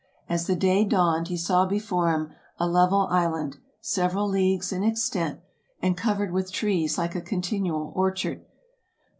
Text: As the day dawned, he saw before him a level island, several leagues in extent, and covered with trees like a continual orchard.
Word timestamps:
As 0.27 0.47
the 0.47 0.55
day 0.55 0.83
dawned, 0.83 1.27
he 1.27 1.37
saw 1.37 1.67
before 1.67 2.09
him 2.11 2.33
a 2.57 2.65
level 2.67 3.05
island, 3.11 3.57
several 3.81 4.27
leagues 4.27 4.73
in 4.73 4.81
extent, 4.83 5.41
and 5.79 5.95
covered 5.95 6.31
with 6.31 6.51
trees 6.51 6.97
like 6.97 7.13
a 7.13 7.21
continual 7.21 7.93
orchard. 7.95 8.43